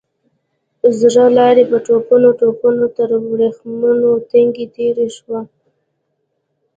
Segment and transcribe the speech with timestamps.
[0.99, 5.39] زړه لارۍ په ټوپونو ټوپونو تر ورېښمين تنګي تېره شوه.